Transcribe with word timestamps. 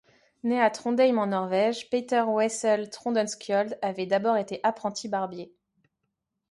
Né 0.41 0.59
à 0.59 0.71
Trondheim, 0.71 1.19
en 1.19 1.27
Norvège, 1.27 1.87
Peter 1.91 2.23
Wessel 2.27 2.89
Tordenskiold 2.89 3.77
avait 3.83 4.07
d'abord 4.07 4.35
été 4.35 4.59
apprenti 4.63 5.07
barbier. 5.07 5.53